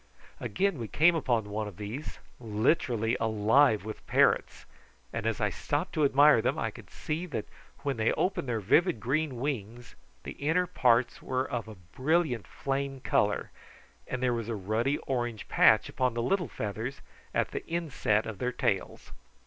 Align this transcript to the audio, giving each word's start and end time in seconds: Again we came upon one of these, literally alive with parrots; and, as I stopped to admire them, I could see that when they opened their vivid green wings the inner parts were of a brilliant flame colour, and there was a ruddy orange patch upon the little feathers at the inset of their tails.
Again 0.39 0.79
we 0.79 0.87
came 0.87 1.13
upon 1.13 1.51
one 1.51 1.67
of 1.67 1.77
these, 1.77 2.17
literally 2.39 3.15
alive 3.19 3.85
with 3.85 4.07
parrots; 4.07 4.65
and, 5.13 5.27
as 5.27 5.39
I 5.39 5.51
stopped 5.51 5.93
to 5.93 6.03
admire 6.03 6.41
them, 6.41 6.57
I 6.57 6.71
could 6.71 6.89
see 6.89 7.27
that 7.27 7.45
when 7.83 7.97
they 7.97 8.11
opened 8.13 8.49
their 8.49 8.61
vivid 8.61 8.99
green 8.99 9.35
wings 9.39 9.93
the 10.23 10.31
inner 10.31 10.65
parts 10.65 11.21
were 11.21 11.47
of 11.47 11.67
a 11.67 11.75
brilliant 11.75 12.47
flame 12.47 12.99
colour, 13.01 13.51
and 14.07 14.23
there 14.23 14.33
was 14.33 14.49
a 14.49 14.55
ruddy 14.55 14.97
orange 15.05 15.47
patch 15.47 15.87
upon 15.87 16.15
the 16.15 16.23
little 16.23 16.47
feathers 16.49 17.01
at 17.31 17.51
the 17.51 17.63
inset 17.67 18.25
of 18.25 18.39
their 18.39 18.51
tails. 18.51 19.11